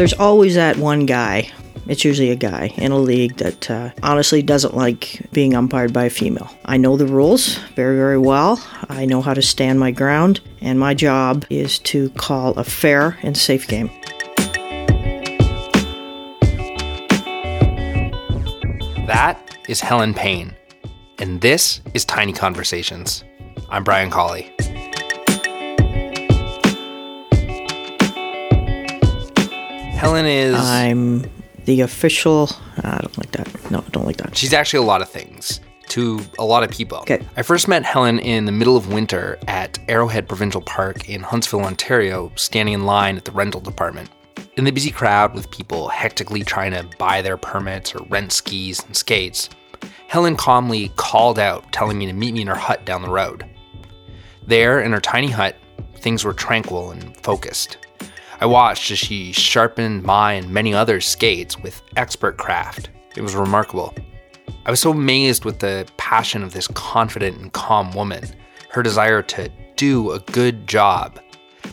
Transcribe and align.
There's 0.00 0.14
always 0.14 0.54
that 0.54 0.78
one 0.78 1.04
guy. 1.04 1.50
It's 1.86 2.06
usually 2.06 2.30
a 2.30 2.34
guy 2.34 2.72
in 2.78 2.90
a 2.90 2.96
league 2.96 3.36
that 3.36 3.70
uh, 3.70 3.90
honestly 4.02 4.40
doesn't 4.40 4.74
like 4.74 5.20
being 5.30 5.52
umpired 5.52 5.92
by 5.92 6.04
a 6.04 6.10
female. 6.10 6.50
I 6.64 6.78
know 6.78 6.96
the 6.96 7.04
rules 7.04 7.56
very, 7.76 7.96
very 7.96 8.16
well. 8.16 8.66
I 8.88 9.04
know 9.04 9.20
how 9.20 9.34
to 9.34 9.42
stand 9.42 9.78
my 9.78 9.90
ground, 9.90 10.40
and 10.62 10.80
my 10.80 10.94
job 10.94 11.44
is 11.50 11.78
to 11.80 12.08
call 12.12 12.54
a 12.54 12.64
fair 12.64 13.18
and 13.22 13.36
safe 13.36 13.68
game. 13.68 13.90
That 19.06 19.38
is 19.68 19.82
Helen 19.82 20.14
Payne, 20.14 20.56
and 21.18 21.42
this 21.42 21.82
is 21.92 22.06
Tiny 22.06 22.32
Conversations. 22.32 23.22
I'm 23.68 23.84
Brian 23.84 24.08
Colley. 24.08 24.50
Helen 30.00 30.24
is. 30.24 30.54
I'm 30.58 31.30
the 31.66 31.82
official. 31.82 32.48
Uh, 32.82 32.96
I 32.96 32.98
don't 33.02 33.18
like 33.18 33.32
that. 33.32 33.70
No, 33.70 33.84
I 33.86 33.90
don't 33.90 34.06
like 34.06 34.16
that. 34.16 34.34
She's 34.34 34.54
actually 34.54 34.78
a 34.78 34.86
lot 34.86 35.02
of 35.02 35.10
things 35.10 35.60
to 35.88 36.20
a 36.38 36.44
lot 36.44 36.62
of 36.62 36.70
people. 36.70 36.98
Okay. 37.00 37.20
I 37.36 37.42
first 37.42 37.68
met 37.68 37.84
Helen 37.84 38.18
in 38.20 38.46
the 38.46 38.52
middle 38.52 38.78
of 38.78 38.90
winter 38.90 39.38
at 39.46 39.78
Arrowhead 39.88 40.26
Provincial 40.26 40.62
Park 40.62 41.10
in 41.10 41.20
Huntsville, 41.20 41.60
Ontario, 41.60 42.32
standing 42.36 42.72
in 42.72 42.86
line 42.86 43.18
at 43.18 43.26
the 43.26 43.32
rental 43.32 43.60
department. 43.60 44.08
In 44.56 44.64
the 44.64 44.70
busy 44.70 44.90
crowd 44.90 45.34
with 45.34 45.50
people 45.50 45.88
hectically 45.88 46.44
trying 46.44 46.72
to 46.72 46.88
buy 46.96 47.20
their 47.20 47.36
permits 47.36 47.94
or 47.94 48.02
rent 48.08 48.32
skis 48.32 48.82
and 48.82 48.96
skates, 48.96 49.50
Helen 50.08 50.34
calmly 50.34 50.92
called 50.96 51.38
out, 51.38 51.70
telling 51.72 51.98
me 51.98 52.06
to 52.06 52.14
meet 52.14 52.32
me 52.32 52.40
in 52.40 52.46
her 52.46 52.54
hut 52.54 52.86
down 52.86 53.02
the 53.02 53.10
road. 53.10 53.44
There, 54.46 54.80
in 54.80 54.92
her 54.92 55.00
tiny 55.00 55.28
hut, 55.28 55.56
things 55.96 56.24
were 56.24 56.32
tranquil 56.32 56.90
and 56.90 57.14
focused. 57.18 57.76
I 58.42 58.46
watched 58.46 58.90
as 58.90 58.98
she 58.98 59.32
sharpened 59.32 60.02
my 60.02 60.32
and 60.32 60.48
many 60.48 60.72
others' 60.72 61.06
skates 61.06 61.58
with 61.58 61.82
expert 61.96 62.38
craft. 62.38 62.88
It 63.14 63.20
was 63.20 63.34
remarkable. 63.34 63.94
I 64.64 64.70
was 64.70 64.80
so 64.80 64.92
amazed 64.92 65.44
with 65.44 65.58
the 65.58 65.86
passion 65.98 66.42
of 66.42 66.54
this 66.54 66.66
confident 66.68 67.36
and 67.36 67.52
calm 67.52 67.92
woman, 67.92 68.24
her 68.70 68.82
desire 68.82 69.20
to 69.22 69.50
do 69.76 70.12
a 70.12 70.20
good 70.20 70.66
job, 70.66 71.20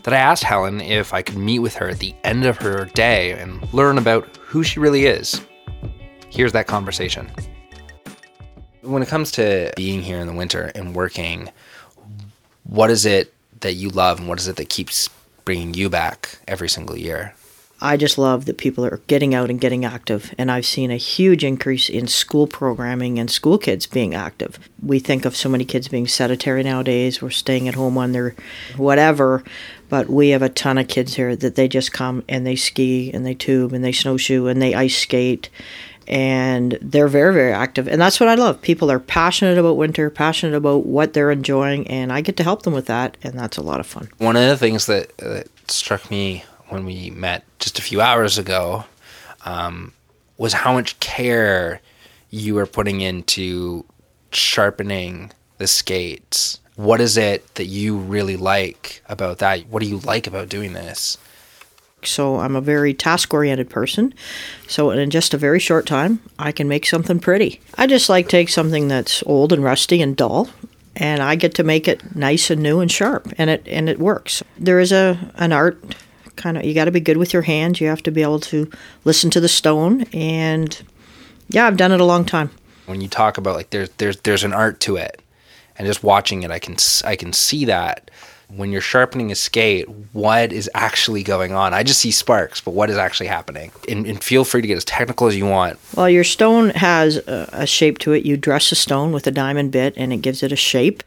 that 0.03 0.13
I 0.13 0.17
asked 0.17 0.43
Helen 0.43 0.81
if 0.81 1.13
I 1.13 1.21
could 1.21 1.37
meet 1.37 1.59
with 1.59 1.73
her 1.75 1.87
at 1.87 1.99
the 1.99 2.13
end 2.25 2.43
of 2.43 2.57
her 2.57 2.83
day 2.93 3.31
and 3.31 3.73
learn 3.73 3.97
about 3.97 4.35
who 4.35 4.61
she 4.61 4.81
really 4.81 5.05
is. 5.05 5.39
Here's 6.29 6.51
that 6.51 6.67
conversation. 6.67 7.31
When 8.81 9.01
it 9.01 9.07
comes 9.07 9.31
to 9.33 9.71
being 9.77 10.01
here 10.01 10.19
in 10.19 10.27
the 10.27 10.33
winter 10.33 10.69
and 10.75 10.93
working, 10.93 11.49
what 12.63 12.89
is 12.89 13.05
it 13.05 13.33
that 13.61 13.73
you 13.73 13.87
love 13.89 14.19
and 14.19 14.27
what 14.27 14.39
is 14.39 14.49
it 14.49 14.57
that 14.57 14.67
keeps 14.67 15.09
bringing 15.47 15.73
you 15.73 15.89
back 15.89 16.39
every 16.45 16.67
single 16.67 16.97
year? 16.97 17.33
I 17.79 17.95
just 17.95 18.17
love 18.17 18.43
that 18.45 18.57
people 18.57 18.85
are 18.85 18.99
getting 19.07 19.33
out 19.33 19.49
and 19.49 19.61
getting 19.61 19.85
active, 19.85 20.35
and 20.37 20.51
I've 20.51 20.65
seen 20.65 20.91
a 20.91 20.97
huge 20.97 21.41
increase 21.41 21.89
in 21.89 22.07
school 22.07 22.47
programming 22.47 23.17
and 23.17 23.31
school 23.31 23.57
kids 23.57 23.85
being 23.85 24.13
active. 24.13 24.59
We 24.83 24.99
think 24.99 25.23
of 25.23 25.37
so 25.37 25.47
many 25.47 25.63
kids 25.63 25.87
being 25.87 26.05
sedentary 26.05 26.63
nowadays, 26.63 27.21
we're 27.21 27.29
staying 27.29 27.69
at 27.69 27.75
home 27.75 27.97
on 27.97 28.11
their 28.11 28.35
whatever, 28.75 29.41
but 29.87 30.09
we 30.09 30.29
have 30.29 30.41
a 30.41 30.49
ton 30.49 30.77
of 30.77 30.89
kids 30.89 31.13
here 31.13 31.33
that 31.37 31.55
they 31.55 31.69
just 31.69 31.93
come 31.93 32.25
and 32.27 32.45
they 32.45 32.57
ski 32.57 33.09
and 33.13 33.25
they 33.25 33.33
tube 33.33 33.71
and 33.71 33.85
they 33.85 33.93
snowshoe 33.93 34.47
and 34.47 34.61
they 34.61 34.73
ice 34.73 34.97
skate 34.97 35.49
and 36.07 36.77
they're 36.81 37.07
very 37.07 37.33
very 37.33 37.51
active 37.51 37.87
and 37.87 37.99
that's 38.01 38.19
what 38.19 38.29
i 38.29 38.35
love 38.35 38.61
people 38.61 38.89
are 38.89 38.99
passionate 38.99 39.57
about 39.57 39.75
winter 39.77 40.09
passionate 40.09 40.55
about 40.55 40.85
what 40.85 41.13
they're 41.13 41.31
enjoying 41.31 41.87
and 41.87 42.13
i 42.13 42.21
get 42.21 42.37
to 42.37 42.43
help 42.43 42.63
them 42.63 42.73
with 42.73 42.85
that 42.85 43.17
and 43.23 43.37
that's 43.37 43.57
a 43.57 43.61
lot 43.61 43.79
of 43.79 43.85
fun 43.85 44.09
One 44.17 44.35
of 44.35 44.47
the 44.47 44.57
things 44.57 44.85
that, 44.85 45.15
that 45.17 45.47
struck 45.69 46.09
me 46.09 46.43
when 46.69 46.85
we 46.85 47.09
met 47.09 47.43
just 47.59 47.79
a 47.79 47.81
few 47.81 48.01
hours 48.01 48.37
ago 48.37 48.85
um, 49.45 49.93
was 50.37 50.53
how 50.53 50.73
much 50.73 50.99
care 50.99 51.81
you 52.29 52.55
were 52.55 52.65
putting 52.65 53.01
into 53.01 53.85
sharpening 54.31 55.31
the 55.57 55.67
skates. 55.67 56.59
What 56.75 57.01
is 57.01 57.17
it 57.17 57.55
that 57.55 57.65
you 57.65 57.97
really 57.97 58.37
like 58.37 59.01
about 59.07 59.39
that? 59.39 59.67
What 59.67 59.81
do 59.81 59.89
you 59.89 59.97
like 59.99 60.27
about 60.27 60.49
doing 60.49 60.73
this? 60.73 61.17
So 62.03 62.37
i'm 62.37 62.55
a 62.55 62.61
very 62.61 62.93
task 62.93 63.33
oriented 63.33 63.69
person. 63.69 64.13
So 64.67 64.91
in 64.91 65.09
just 65.09 65.33
a 65.33 65.37
very 65.37 65.59
short 65.59 65.85
time 65.85 66.21
i 66.37 66.51
can 66.51 66.67
make 66.67 66.85
something 66.85 67.19
pretty. 67.19 67.59
I 67.75 67.87
just 67.87 68.09
like 68.09 68.29
take 68.29 68.49
something 68.49 68.87
that's 68.87 69.23
old 69.25 69.51
and 69.53 69.63
rusty 69.63 70.01
and 70.01 70.15
dull 70.15 70.49
and 70.95 71.21
i 71.21 71.35
get 71.35 71.53
to 71.55 71.63
make 71.63 71.87
it 71.87 72.15
nice 72.15 72.49
and 72.49 72.61
new 72.61 72.79
and 72.79 72.91
sharp 72.91 73.31
and 73.37 73.49
it 73.49 73.67
and 73.67 73.89
it 73.89 73.99
works. 73.99 74.43
There 74.57 74.79
is 74.79 74.91
a 74.91 75.31
an 75.35 75.51
art 75.53 75.95
kind 76.35 76.57
of 76.57 76.65
you 76.65 76.73
got 76.73 76.85
to 76.85 76.91
be 76.91 76.99
good 76.99 77.17
with 77.17 77.33
your 77.33 77.41
hands. 77.41 77.81
You 77.81 77.87
have 77.87 78.03
to 78.03 78.11
be 78.11 78.21
able 78.21 78.39
to 78.41 78.69
listen 79.03 79.29
to 79.31 79.39
the 79.39 79.49
stone 79.49 80.03
and 80.13 80.81
yeah 81.49 81.65
i've 81.65 81.77
done 81.77 81.91
it 81.91 82.01
a 82.01 82.05
long 82.05 82.25
time. 82.25 82.51
When 82.85 83.01
you 83.01 83.07
talk 83.07 83.37
about 83.37 83.55
like 83.55 83.71
there's 83.71 83.89
there's 83.97 84.17
there's 84.21 84.43
an 84.43 84.53
art 84.53 84.79
to 84.81 84.95
it, 84.95 85.21
and 85.77 85.85
just 85.87 86.03
watching 86.03 86.43
it, 86.43 86.51
I 86.51 86.59
can 86.59 86.77
I 87.03 87.15
can 87.15 87.33
see 87.33 87.65
that 87.65 88.09
when 88.49 88.71
you're 88.71 88.81
sharpening 88.81 89.31
a 89.31 89.35
skate, 89.35 89.87
what 90.13 90.53
is 90.53 90.69
actually 90.73 91.21
going 91.21 91.51
on? 91.51 91.73
I 91.73 91.83
just 91.83 91.99
see 91.99 92.11
sparks, 92.11 92.61
but 92.61 92.71
what 92.71 92.89
is 92.89 92.97
actually 92.97 93.27
happening? 93.27 93.71
And, 93.89 94.05
and 94.05 94.23
feel 94.23 94.45
free 94.45 94.61
to 94.61 94.67
get 94.67 94.77
as 94.77 94.85
technical 94.85 95.27
as 95.27 95.35
you 95.35 95.45
want. 95.45 95.79
Well, 95.95 96.09
your 96.09 96.23
stone 96.23 96.69
has 96.71 97.17
a, 97.17 97.49
a 97.51 97.67
shape 97.67 97.99
to 97.99 98.13
it. 98.13 98.25
You 98.25 98.37
dress 98.37 98.69
the 98.69 98.75
stone 98.75 99.11
with 99.11 99.27
a 99.27 99.31
diamond 99.31 99.71
bit 99.71 99.93
and 99.97 100.13
it 100.13 100.17
gives 100.17 100.43
it 100.43 100.51
a 100.51 100.57
shape. 100.57 101.03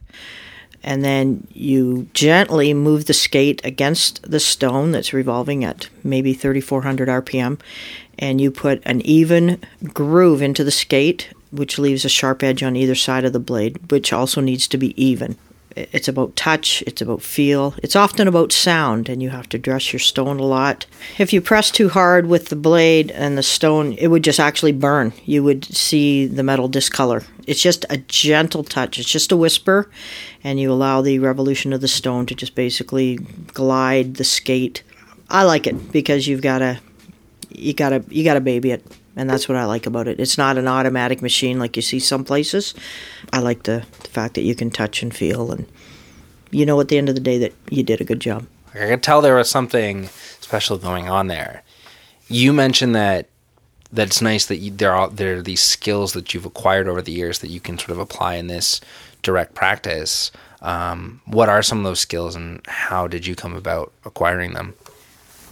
And 0.82 1.04
then 1.04 1.46
you 1.52 2.08
gently 2.14 2.72
move 2.74 3.06
the 3.06 3.14
skate 3.14 3.60
against 3.64 4.30
the 4.30 4.40
stone 4.40 4.92
that's 4.92 5.12
revolving 5.12 5.64
at 5.64 5.88
maybe 6.02 6.32
3400 6.32 7.08
RPM. 7.08 7.60
And 8.18 8.40
you 8.40 8.50
put 8.50 8.82
an 8.84 9.00
even 9.02 9.62
groove 9.94 10.42
into 10.42 10.62
the 10.62 10.70
skate, 10.70 11.32
which 11.50 11.78
leaves 11.78 12.04
a 12.04 12.10
sharp 12.10 12.42
edge 12.42 12.62
on 12.62 12.76
either 12.76 12.94
side 12.94 13.24
of 13.24 13.32
the 13.32 13.40
blade, 13.40 13.90
which 13.90 14.12
also 14.12 14.42
needs 14.42 14.68
to 14.68 14.78
be 14.78 15.02
even. 15.02 15.38
It's 15.76 16.08
about 16.08 16.34
touch, 16.36 16.82
it's 16.86 17.00
about 17.00 17.22
feel, 17.22 17.74
it's 17.82 17.94
often 17.94 18.26
about 18.26 18.52
sound, 18.52 19.08
and 19.08 19.22
you 19.22 19.30
have 19.30 19.48
to 19.50 19.58
dress 19.58 19.92
your 19.92 20.00
stone 20.00 20.40
a 20.40 20.44
lot. 20.44 20.86
If 21.18 21.32
you 21.32 21.40
press 21.40 21.70
too 21.70 21.88
hard 21.88 22.26
with 22.26 22.48
the 22.48 22.56
blade 22.56 23.10
and 23.12 23.38
the 23.38 23.42
stone, 23.42 23.92
it 23.92 24.08
would 24.08 24.24
just 24.24 24.40
actually 24.40 24.72
burn. 24.72 25.12
You 25.24 25.44
would 25.44 25.64
see 25.64 26.26
the 26.26 26.42
metal 26.42 26.66
discolor. 26.66 27.22
It's 27.46 27.62
just 27.62 27.84
a 27.88 27.98
gentle 27.98 28.64
touch, 28.64 28.98
it's 28.98 29.08
just 29.08 29.32
a 29.32 29.36
whisper, 29.36 29.88
and 30.42 30.58
you 30.58 30.72
allow 30.72 31.02
the 31.02 31.20
revolution 31.20 31.72
of 31.72 31.80
the 31.80 31.88
stone 31.88 32.26
to 32.26 32.34
just 32.34 32.54
basically 32.54 33.16
glide 33.54 34.16
the 34.16 34.24
skate. 34.24 34.82
I 35.28 35.44
like 35.44 35.68
it 35.68 35.92
because 35.92 36.26
you've 36.26 36.42
got 36.42 36.58
to 36.58 36.80
you 37.50 37.74
gotta 37.74 38.04
you 38.08 38.24
gotta 38.24 38.40
baby 38.40 38.70
it 38.70 38.84
and 39.20 39.28
that's 39.28 39.48
what 39.48 39.56
i 39.56 39.64
like 39.64 39.86
about 39.86 40.08
it 40.08 40.18
it's 40.18 40.38
not 40.38 40.56
an 40.56 40.66
automatic 40.66 41.20
machine 41.22 41.58
like 41.58 41.76
you 41.76 41.82
see 41.82 41.98
some 41.98 42.24
places 42.24 42.74
i 43.32 43.38
like 43.38 43.64
the, 43.64 43.84
the 44.02 44.08
fact 44.08 44.34
that 44.34 44.42
you 44.42 44.54
can 44.54 44.70
touch 44.70 45.02
and 45.02 45.14
feel 45.14 45.52
and 45.52 45.66
you 46.50 46.64
know 46.64 46.80
at 46.80 46.88
the 46.88 46.98
end 46.98 47.08
of 47.08 47.14
the 47.14 47.20
day 47.20 47.38
that 47.38 47.52
you 47.70 47.82
did 47.82 48.00
a 48.00 48.04
good 48.04 48.20
job 48.20 48.46
I 48.74 48.86
could 48.86 49.02
tell 49.02 49.20
there 49.20 49.36
was 49.36 49.50
something 49.50 50.06
special 50.40 50.78
going 50.78 51.08
on 51.08 51.26
there. 51.26 51.62
You 52.28 52.52
mentioned 52.52 52.94
that 52.94 53.26
that 53.92 54.06
it's 54.06 54.22
nice 54.22 54.46
that 54.46 54.58
you, 54.58 54.70
there 54.70 54.92
are 54.92 55.08
there 55.08 55.38
are 55.38 55.42
these 55.42 55.62
skills 55.62 56.12
that 56.12 56.32
you've 56.32 56.46
acquired 56.46 56.86
over 56.86 57.02
the 57.02 57.12
years 57.12 57.40
that 57.40 57.50
you 57.50 57.58
can 57.58 57.78
sort 57.78 57.90
of 57.90 57.98
apply 57.98 58.34
in 58.34 58.46
this 58.46 58.80
direct 59.22 59.54
practice. 59.54 60.30
Um, 60.62 61.20
what 61.24 61.48
are 61.48 61.62
some 61.62 61.78
of 61.78 61.84
those 61.84 62.00
skills, 62.00 62.36
and 62.36 62.60
how 62.66 63.08
did 63.08 63.26
you 63.26 63.34
come 63.34 63.56
about 63.56 63.92
acquiring 64.04 64.52
them? 64.52 64.74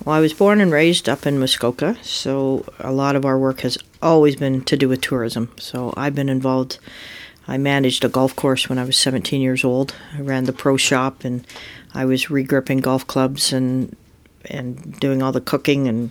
Well 0.04 0.16
i 0.16 0.20
was 0.20 0.32
born 0.32 0.60
and 0.60 0.72
raised 0.72 1.08
up 1.08 1.26
in 1.26 1.38
muskoka 1.38 1.96
so 2.02 2.64
a 2.78 2.92
lot 2.92 3.16
of 3.16 3.24
our 3.24 3.38
work 3.38 3.60
has 3.60 3.78
always 4.02 4.36
been 4.36 4.62
to 4.62 4.76
do 4.76 4.88
with 4.88 5.00
tourism 5.00 5.50
so 5.58 5.92
i've 5.96 6.14
been 6.14 6.28
involved 6.28 6.78
i 7.46 7.56
managed 7.56 8.04
a 8.04 8.08
golf 8.08 8.34
course 8.36 8.68
when 8.68 8.78
i 8.78 8.84
was 8.84 8.96
17 8.96 9.40
years 9.40 9.64
old 9.64 9.94
i 10.16 10.20
ran 10.20 10.44
the 10.44 10.52
pro 10.52 10.76
shop 10.76 11.24
and 11.24 11.46
i 11.94 12.04
was 12.04 12.26
regripping 12.26 12.80
golf 12.80 13.06
clubs 13.06 13.52
and 13.52 13.96
and 14.44 14.98
doing 15.00 15.22
all 15.22 15.32
the 15.32 15.40
cooking 15.40 15.88
and 15.88 16.10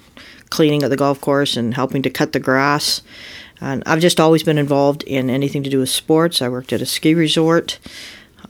cleaning 0.49 0.83
at 0.83 0.89
the 0.89 0.97
golf 0.97 1.19
course 1.21 1.57
and 1.57 1.73
helping 1.73 2.01
to 2.03 2.09
cut 2.09 2.31
the 2.31 2.39
grass. 2.39 3.01
And 3.59 3.83
I've 3.85 3.99
just 3.99 4.19
always 4.19 4.43
been 4.43 4.57
involved 4.57 5.03
in 5.03 5.29
anything 5.29 5.63
to 5.63 5.69
do 5.69 5.79
with 5.79 5.89
sports. 5.89 6.41
I 6.41 6.49
worked 6.49 6.73
at 6.73 6.81
a 6.81 6.85
ski 6.85 7.15
resort. 7.15 7.79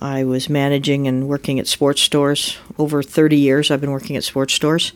I 0.02 0.24
was 0.24 0.50
managing 0.50 1.08
and 1.08 1.28
working 1.28 1.60
at 1.60 1.68
sports 1.68 2.02
stores. 2.02 2.58
Over 2.78 3.02
30 3.02 3.38
years, 3.38 3.72
I've 3.72 3.82
been 3.82 3.92
working 3.92 4.16
at 4.16 4.24
sports 4.24 4.54
stores. 4.54 4.94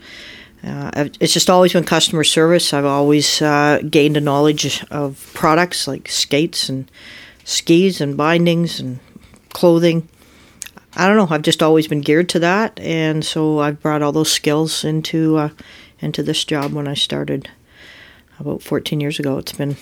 Uh, 0.63 1.09
it's 1.19 1.33
just 1.33 1.49
always 1.49 1.73
been 1.73 1.83
customer 1.83 2.23
service. 2.23 2.73
I've 2.73 2.85
always 2.85 3.41
uh, 3.41 3.81
gained 3.89 4.15
a 4.15 4.21
knowledge 4.21 4.83
of 4.91 5.31
products 5.33 5.87
like 5.87 6.07
skates 6.07 6.69
and 6.69 6.89
skis 7.43 7.99
and 7.99 8.15
bindings 8.15 8.79
and 8.79 8.99
clothing. 9.49 10.07
I 10.95 11.07
don't 11.07 11.17
know. 11.17 11.33
I've 11.33 11.41
just 11.41 11.63
always 11.63 11.87
been 11.87 12.01
geared 12.01 12.29
to 12.29 12.39
that, 12.39 12.79
and 12.79 13.25
so 13.25 13.59
I've 13.59 13.81
brought 13.81 14.01
all 14.01 14.11
those 14.11 14.31
skills 14.31 14.83
into 14.83 15.37
uh, 15.37 15.49
into 15.99 16.21
this 16.21 16.43
job 16.43 16.73
when 16.73 16.87
I 16.87 16.95
started 16.95 17.49
about 18.39 18.61
14 18.61 18.99
years 18.99 19.17
ago. 19.17 19.37
It's 19.37 19.53
been 19.53 19.77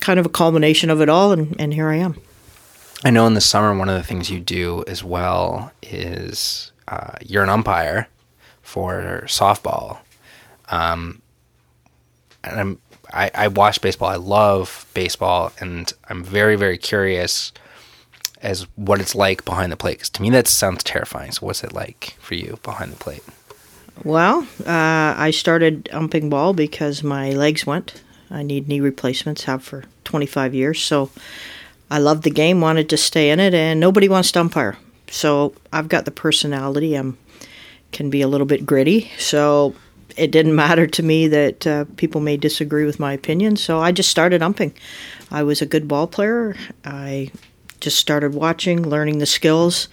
kind 0.00 0.18
of 0.18 0.26
a 0.26 0.30
culmination 0.30 0.88
of 0.88 1.00
it 1.00 1.08
all, 1.08 1.32
and, 1.32 1.54
and 1.60 1.74
here 1.74 1.88
I 1.88 1.96
am. 1.96 2.20
I 3.04 3.10
know 3.10 3.26
in 3.26 3.34
the 3.34 3.40
summer 3.40 3.76
one 3.76 3.88
of 3.88 3.96
the 3.96 4.02
things 4.02 4.30
you 4.30 4.40
do 4.40 4.84
as 4.86 5.04
well 5.04 5.72
is 5.82 6.72
uh, 6.88 7.12
you're 7.24 7.44
an 7.44 7.48
umpire 7.48 8.08
for 8.62 9.22
softball. 9.26 9.98
Um, 10.68 11.22
and 12.44 12.60
I'm 12.60 12.80
I, 13.12 13.30
I 13.34 13.48
watch 13.48 13.80
baseball. 13.80 14.08
I 14.08 14.16
love 14.16 14.86
baseball, 14.94 15.52
and 15.60 15.92
I'm 16.08 16.22
very 16.22 16.56
very 16.56 16.76
curious 16.76 17.52
as 18.42 18.66
what 18.76 19.00
it's 19.00 19.14
like 19.14 19.44
behind 19.44 19.72
the 19.72 19.76
plate. 19.76 19.98
Because 19.98 20.10
to 20.10 20.22
me, 20.22 20.30
that 20.30 20.46
sounds 20.46 20.84
terrifying. 20.84 21.32
So, 21.32 21.46
what's 21.46 21.64
it 21.64 21.72
like 21.72 22.16
for 22.20 22.34
you 22.34 22.58
behind 22.62 22.92
the 22.92 22.96
plate? 22.96 23.22
Well, 24.04 24.46
uh, 24.60 25.14
I 25.16 25.30
started 25.32 25.88
umping 25.92 26.28
ball 26.30 26.52
because 26.52 27.02
my 27.02 27.30
legs 27.30 27.66
went. 27.66 28.02
I 28.30 28.42
need 28.42 28.68
knee 28.68 28.80
replacements, 28.80 29.44
have 29.44 29.64
for 29.64 29.84
25 30.04 30.54
years. 30.54 30.80
So 30.82 31.10
I 31.90 31.98
loved 31.98 32.22
the 32.22 32.30
game, 32.30 32.60
wanted 32.60 32.88
to 32.90 32.96
stay 32.96 33.30
in 33.30 33.40
it, 33.40 33.54
and 33.54 33.80
nobody 33.80 34.08
wants 34.08 34.32
to 34.32 34.40
umpire. 34.40 34.76
So 35.10 35.54
I've 35.72 35.88
got 35.88 36.04
the 36.04 36.10
personality. 36.10 36.98
I 36.98 37.12
can 37.92 38.10
be 38.10 38.20
a 38.20 38.28
little 38.28 38.46
bit 38.46 38.66
gritty. 38.66 39.10
So 39.18 39.74
it 40.16 40.30
didn't 40.30 40.54
matter 40.64 40.86
to 40.86 41.02
me 41.02 41.28
that 41.28 41.66
uh, 41.66 41.84
people 41.96 42.20
may 42.20 42.36
disagree 42.36 42.84
with 42.84 43.00
my 43.00 43.12
opinion. 43.12 43.56
So 43.56 43.80
I 43.80 43.92
just 43.92 44.10
started 44.10 44.42
umping. 44.42 44.74
I 45.30 45.42
was 45.42 45.62
a 45.62 45.66
good 45.66 45.88
ball 45.88 46.06
player. 46.06 46.56
I 46.84 47.30
just 47.80 47.98
started 47.98 48.34
watching, 48.34 48.88
learning 48.88 49.18
the 49.18 49.26
skills 49.26 49.88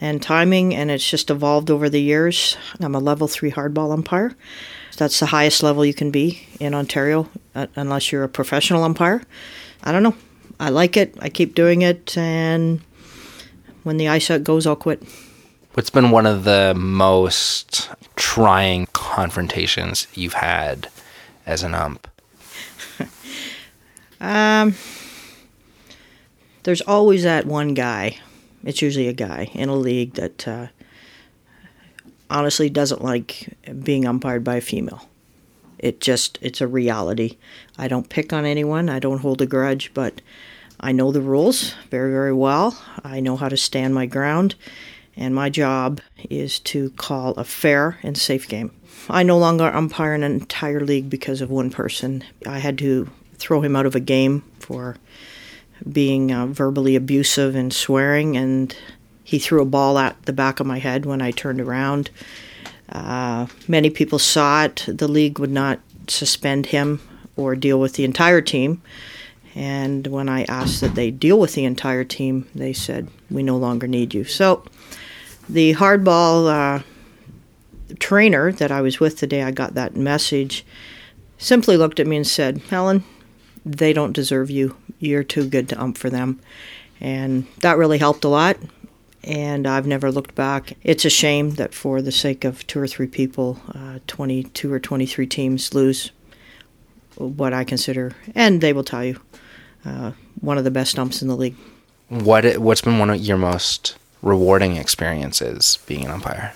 and 0.00 0.22
timing, 0.22 0.74
and 0.74 0.90
it's 0.90 1.08
just 1.08 1.30
evolved 1.30 1.70
over 1.70 1.90
the 1.90 2.00
years. 2.00 2.56
I'm 2.80 2.94
a 2.94 2.98
level 2.98 3.28
three 3.28 3.52
hardball 3.52 3.92
umpire. 3.92 4.34
That's 4.96 5.20
the 5.20 5.26
highest 5.26 5.62
level 5.62 5.84
you 5.84 5.94
can 5.94 6.10
be 6.10 6.46
in 6.58 6.74
Ontario, 6.74 7.28
uh, 7.54 7.66
unless 7.76 8.10
you're 8.10 8.24
a 8.24 8.28
professional 8.28 8.82
umpire. 8.82 9.22
I 9.82 9.92
don't 9.92 10.02
know. 10.02 10.16
I 10.60 10.68
like 10.68 10.96
it. 10.96 11.16
I 11.20 11.28
keep 11.28 11.56
doing 11.56 11.82
it, 11.82 12.16
and 12.16 12.80
when 13.82 13.96
the 13.96 14.06
ice 14.06 14.30
out 14.30 14.44
goes, 14.44 14.64
I'll 14.64 14.76
quit. 14.76 15.02
What's 15.74 15.90
been 15.90 16.12
one 16.12 16.26
of 16.26 16.44
the 16.44 16.74
most 16.76 17.90
trying 18.14 18.86
confrontations 18.92 20.06
you've 20.14 20.34
had 20.34 20.88
as 21.46 21.64
an 21.64 21.74
ump? 21.74 22.06
um, 24.20 24.74
there's 26.62 26.82
always 26.82 27.24
that 27.24 27.46
one 27.46 27.74
guy 27.74 28.18
it's 28.64 28.82
usually 28.82 29.08
a 29.08 29.12
guy 29.12 29.50
in 29.54 29.68
a 29.68 29.74
league 29.74 30.14
that 30.14 30.46
uh, 30.46 30.66
honestly 32.28 32.68
doesn't 32.68 33.02
like 33.02 33.56
being 33.82 34.06
umpired 34.06 34.44
by 34.44 34.56
a 34.56 34.60
female. 34.60 35.08
It 35.80 36.00
just 36.00 36.38
it's 36.42 36.60
a 36.60 36.68
reality. 36.68 37.38
I 37.78 37.88
don't 37.88 38.08
pick 38.08 38.32
on 38.32 38.44
anyone. 38.44 38.88
I 38.88 38.98
don't 38.98 39.20
hold 39.20 39.40
a 39.40 39.46
grudge, 39.46 39.92
but 39.94 40.20
I 40.78 40.92
know 40.92 41.10
the 41.10 41.22
rules 41.22 41.74
very 41.90 42.12
very 42.12 42.32
well. 42.32 42.80
I 43.02 43.20
know 43.20 43.36
how 43.36 43.48
to 43.48 43.56
stand 43.56 43.94
my 43.94 44.06
ground, 44.06 44.54
and 45.16 45.34
my 45.34 45.48
job 45.48 46.00
is 46.28 46.60
to 46.60 46.90
call 46.90 47.32
a 47.32 47.44
fair 47.44 47.98
and 48.02 48.16
safe 48.16 48.46
game. 48.46 48.72
I 49.08 49.22
no 49.22 49.38
longer 49.38 49.64
umpire 49.64 50.12
an 50.12 50.22
entire 50.22 50.80
league 50.80 51.08
because 51.08 51.40
of 51.40 51.50
one 51.50 51.70
person. 51.70 52.22
I 52.46 52.58
had 52.58 52.76
to 52.78 53.08
throw 53.38 53.62
him 53.62 53.74
out 53.74 53.86
of 53.86 53.94
a 53.94 54.00
game 54.00 54.44
for 54.58 54.96
being 55.90 56.30
uh, 56.30 56.46
verbally 56.46 56.94
abusive 56.94 57.54
and 57.54 57.72
swearing, 57.72 58.36
and 58.36 58.76
he 59.24 59.38
threw 59.38 59.62
a 59.62 59.66
ball 59.66 59.98
at 59.98 60.22
the 60.26 60.32
back 60.32 60.60
of 60.60 60.66
my 60.66 60.78
head 60.78 61.06
when 61.06 61.22
I 61.22 61.30
turned 61.30 61.60
around. 61.60 62.10
Uh, 62.90 63.46
many 63.68 63.90
people 63.90 64.18
saw 64.18 64.64
it. 64.64 64.84
The 64.88 65.08
league 65.08 65.38
would 65.38 65.50
not 65.50 65.80
suspend 66.08 66.66
him 66.66 67.00
or 67.36 67.54
deal 67.54 67.78
with 67.78 67.94
the 67.94 68.04
entire 68.04 68.40
team. 68.40 68.82
And 69.54 70.06
when 70.06 70.28
I 70.28 70.44
asked 70.44 70.80
that 70.80 70.94
they 70.94 71.10
deal 71.10 71.38
with 71.38 71.54
the 71.54 71.64
entire 71.64 72.04
team, 72.04 72.48
they 72.54 72.72
said, 72.72 73.08
We 73.30 73.42
no 73.42 73.56
longer 73.56 73.86
need 73.86 74.14
you. 74.14 74.24
So 74.24 74.64
the 75.48 75.74
hardball 75.74 76.48
uh, 76.48 76.82
trainer 77.98 78.52
that 78.52 78.70
I 78.70 78.80
was 78.80 79.00
with 79.00 79.18
the 79.18 79.26
day 79.26 79.42
I 79.42 79.50
got 79.50 79.74
that 79.74 79.96
message 79.96 80.64
simply 81.38 81.76
looked 81.76 81.98
at 81.98 82.06
me 82.06 82.16
and 82.16 82.26
said, 82.26 82.58
Helen, 82.70 83.02
they 83.64 83.92
don't 83.92 84.12
deserve 84.12 84.50
you. 84.50 84.76
You're 84.98 85.24
too 85.24 85.48
good 85.48 85.68
to 85.70 85.80
ump 85.80 85.98
for 85.98 86.10
them. 86.10 86.40
And 87.00 87.46
that 87.60 87.78
really 87.78 87.98
helped 87.98 88.24
a 88.24 88.28
lot. 88.28 88.58
And 89.22 89.66
I've 89.66 89.86
never 89.86 90.10
looked 90.10 90.34
back. 90.34 90.76
It's 90.82 91.04
a 91.04 91.10
shame 91.10 91.50
that 91.52 91.74
for 91.74 92.00
the 92.00 92.12
sake 92.12 92.44
of 92.44 92.66
two 92.66 92.80
or 92.80 92.86
three 92.86 93.06
people, 93.06 93.60
uh, 93.74 93.98
22 94.06 94.72
or 94.72 94.80
23 94.80 95.26
teams 95.26 95.74
lose 95.74 96.10
what 97.16 97.52
I 97.52 97.64
consider, 97.64 98.12
and 98.34 98.62
they 98.62 98.72
will 98.72 98.84
tell 98.84 99.04
you, 99.04 99.20
uh, 99.84 100.12
one 100.40 100.56
of 100.56 100.64
the 100.64 100.70
best 100.70 100.98
umps 100.98 101.20
in 101.20 101.28
the 101.28 101.36
league. 101.36 101.56
What 102.08 102.58
What's 102.58 102.80
been 102.80 102.98
one 102.98 103.10
of 103.10 103.20
your 103.20 103.36
most 103.36 103.96
rewarding 104.22 104.76
experiences 104.76 105.78
being 105.86 106.06
an 106.06 106.10
umpire? 106.10 106.54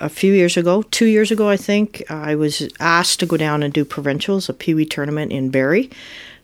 a 0.00 0.08
few 0.08 0.32
years 0.32 0.56
ago, 0.56 0.82
two 0.82 1.06
years 1.06 1.30
ago, 1.30 1.48
I 1.48 1.56
think, 1.56 2.02
I 2.10 2.34
was 2.34 2.68
asked 2.80 3.20
to 3.20 3.26
go 3.26 3.36
down 3.36 3.62
and 3.62 3.72
do 3.72 3.84
provincials, 3.84 4.48
a 4.48 4.54
Pee 4.54 4.74
Wee 4.74 4.86
tournament 4.86 5.32
in 5.32 5.50
Barrie. 5.50 5.90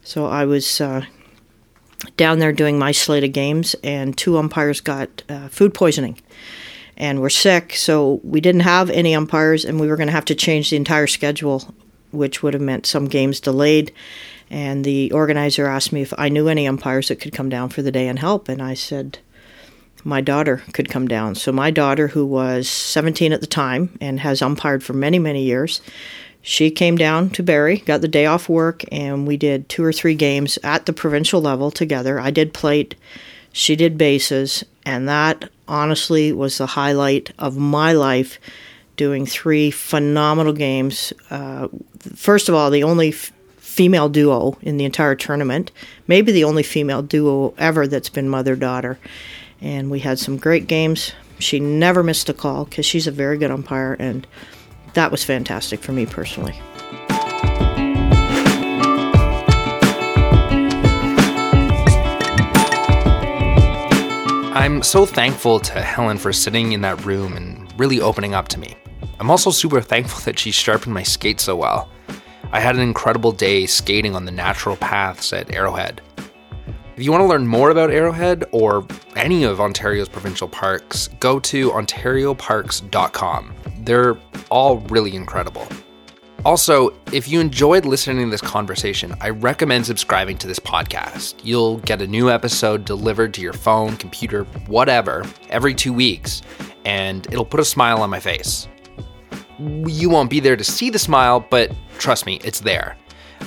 So 0.03 0.27
I 0.27 0.45
was 0.45 0.81
uh, 0.81 1.05
down 2.17 2.39
there 2.39 2.53
doing 2.53 2.79
my 2.79 2.93
slate 2.93 3.25
of 3.25 3.33
games, 3.33 3.75
and 3.83 4.17
two 4.17 4.39
umpires 4.39 4.81
got 4.81 5.23
uh, 5.29 5.49
food 5.49 5.75
poisoning 5.75 6.19
and 6.97 7.21
were 7.21 7.31
sick. 7.31 7.75
So 7.75 8.21
we 8.23 8.41
didn't 8.41 8.63
have 8.63 8.91
any 8.91 9.15
umpires, 9.15 9.65
and 9.65 9.81
we 9.81 9.89
were 9.89 9.97
going 9.97 10.09
to 10.09 10.13
have 10.13 10.25
to 10.27 10.35
change 10.35 10.71
the 10.71 10.77
entire 10.77 11.07
schedule, 11.07 11.75
which 12.13 12.43
would 12.43 12.55
have 12.55 12.63
meant 12.63 12.87
some 12.87 13.07
games 13.07 13.41
delayed. 13.41 13.93
And 14.51 14.85
the 14.85 15.11
organizer 15.13 15.67
asked 15.67 15.93
me 15.93 16.03
if 16.03 16.13
I 16.19 16.29
knew 16.29 16.49
any 16.49 16.69
umpires 16.69 17.09
that 17.09 17.21
could 17.21 17.33
come 17.33 17.49
down 17.49 17.71
for 17.71 17.83
the 17.83 17.91
day 17.91 18.09
and 18.09 18.19
help, 18.19 18.49
and 18.49 18.63
I 18.63 18.75
said, 18.75 19.19
my 20.05 20.21
daughter 20.21 20.63
could 20.73 20.91
come 20.91 21.09
down. 21.09 21.35
So 21.35 21.51
my 21.51 21.71
daughter, 21.71 22.09
who 22.09 22.27
was 22.27 22.69
17 22.69 23.33
at 23.33 23.41
the 23.41 23.47
time 23.47 23.97
and 24.01 24.21
has 24.21 24.43
umpired 24.43 24.85
for 24.85 24.93
many, 24.93 25.19
many 25.19 25.43
years, 25.43 25.81
she 26.45 26.71
came 26.71 26.97
down 26.97 27.31
to 27.31 27.43
Barrie, 27.43 27.79
got 27.79 28.03
the 28.03 28.09
day 28.09 28.27
off 28.27 28.49
work, 28.49 28.85
and 28.93 29.27
we 29.27 29.37
did 29.37 29.69
two 29.69 29.83
or 29.83 29.93
three 29.93 30.15
games 30.15 30.59
at 30.63 30.87
the 30.87 30.93
provincial 30.93 31.41
level 31.41 31.71
together. 31.71 32.21
I 32.21 32.31
did 32.31 32.55
plate, 32.55 32.95
she 33.51 33.75
did 33.75 33.99
bases, 33.99 34.63
and 34.85 35.09
that 35.09 35.51
honestly 35.67 36.33
was 36.33 36.59
the 36.59 36.67
highlight 36.67 37.33
of 37.39 37.57
my 37.57 37.93
life. 37.93 38.39
Doing 38.97 39.27
three 39.27 39.73
phenomenal 39.73 40.53
games. 40.53 41.13
Uh, 41.29 41.67
first 42.15 42.49
of 42.49 42.55
all, 42.55 42.71
the 42.71 42.85
only 42.85 43.09
f- 43.09 43.33
female 43.57 44.09
duo 44.09 44.57
in 44.63 44.77
the 44.77 44.85
entire 44.85 45.17
tournament, 45.17 45.73
maybe 46.07 46.31
the 46.31 46.45
only 46.45 46.63
female 46.63 47.03
duo 47.03 47.55
ever 47.59 47.89
that's 47.89 48.09
been 48.09 48.29
mother 48.29 48.55
daughter 48.55 49.01
and 49.65 49.91
we 49.91 50.01
had 50.01 50.19
some 50.19 50.37
great 50.37 50.67
games. 50.67 51.13
She 51.39 51.59
never 51.59 52.03
missed 52.03 52.29
a 52.29 52.35
call 52.35 52.67
because 52.67 52.87
she's 52.87 53.07
a 53.07 53.11
very 53.11 53.39
good 53.39 53.51
umpire, 53.51 53.95
and 53.99 54.27
that 54.95 55.11
was 55.11 55.23
fantastic 55.23 55.81
for 55.81 55.93
me 55.93 56.07
personally. 56.07 56.55
I'm 64.57 64.83
so 64.83 65.05
thankful 65.05 65.61
to 65.61 65.83
Helen 65.83 66.17
for 66.17 66.33
sitting 66.33 66.73
in 66.73 66.81
that 66.81 67.05
room 67.05 67.37
and 67.37 67.79
really 67.79 68.01
opening 68.01 68.35
up 68.35 68.49
to 68.49 68.59
me. 68.59 68.77
I'm 69.21 69.31
also 69.31 69.51
super 69.51 69.81
thankful 69.81 70.21
that 70.25 70.39
she 70.39 70.51
sharpened 70.51 70.95
my 70.95 71.03
skate 71.03 71.39
so 71.39 71.55
well. 71.55 71.91
I 72.51 72.61
had 72.61 72.77
an 72.77 72.83
incredible 72.83 73.33
day 73.33 73.67
skating 73.67 74.15
on 74.15 74.25
the 74.25 74.33
natural 74.33 74.77
paths 74.77 75.33
at 75.33 75.53
Arrowhead. 75.53 76.01
If 76.97 77.03
you 77.03 77.11
want 77.11 77.23
to 77.23 77.27
learn 77.27 77.45
more 77.45 77.71
about 77.71 77.91
Arrowhead 77.91 78.45
or 78.53 78.87
any 79.17 79.43
of 79.43 79.61
Ontario's 79.61 80.09
provincial 80.09 80.47
parks, 80.47 81.09
go 81.19 81.41
to 81.41 81.73
ontarioparks.com. 81.73 83.53
They're 83.81 84.17
all 84.49 84.79
really 84.79 85.17
incredible. 85.17 85.67
Also, 86.45 86.95
if 87.11 87.27
you 87.27 87.41
enjoyed 87.41 87.85
listening 87.85 88.27
to 88.27 88.31
this 88.31 88.41
conversation, 88.41 89.13
I 89.21 89.31
recommend 89.31 89.87
subscribing 89.87 90.39
to 90.39 90.47
this 90.47 90.61
podcast. 90.61 91.35
You'll 91.43 91.79
get 91.79 92.01
a 92.01 92.07
new 92.07 92.31
episode 92.31 92.85
delivered 92.85 93.35
to 93.35 93.41
your 93.41 93.55
phone, 93.55 93.97
computer, 93.97 94.45
whatever, 94.69 95.25
every 95.49 95.75
two 95.75 95.93
weeks, 95.93 96.43
and 96.85 97.27
it'll 97.27 97.45
put 97.45 97.59
a 97.59 97.65
smile 97.65 98.03
on 98.03 98.11
my 98.11 98.21
face. 98.21 98.69
You 99.59 100.11
won't 100.11 100.31
be 100.31 100.39
there 100.39 100.57
to 100.57 100.65
see 100.65 100.91
the 100.91 100.99
smile, 101.01 101.45
but 101.51 101.73
trust 101.99 102.25
me, 102.25 102.41
it's 102.45 102.61
there. 102.61 102.97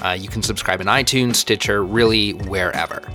Uh, 0.04 0.18
you 0.20 0.28
can 0.28 0.44
subscribe 0.44 0.82
in 0.82 0.88
iTunes, 0.88 1.36
Stitcher, 1.36 1.86
really 1.86 2.32
wherever. 2.34 3.08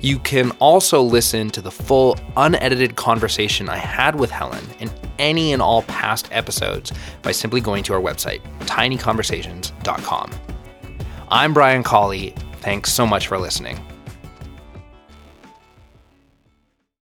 You 0.00 0.18
can 0.18 0.50
also 0.52 1.02
listen 1.02 1.50
to 1.50 1.60
the 1.60 1.70
full 1.70 2.18
unedited 2.36 2.96
conversation 2.96 3.68
I 3.68 3.76
had 3.76 4.16
with 4.16 4.30
Helen 4.30 4.64
in 4.78 4.90
any 5.18 5.52
and 5.52 5.60
all 5.60 5.82
past 5.82 6.28
episodes 6.30 6.92
by 7.22 7.32
simply 7.32 7.60
going 7.60 7.82
to 7.84 7.94
our 7.94 8.00
website, 8.00 8.40
tinyconversations.com. 8.60 10.30
I'm 11.28 11.54
Brian 11.54 11.82
Colley. 11.82 12.34
Thanks 12.60 12.92
so 12.92 13.06
much 13.06 13.28
for 13.28 13.38
listening. 13.38 13.80